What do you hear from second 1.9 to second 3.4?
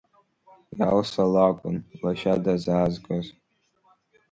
лашьа дазаазгоз.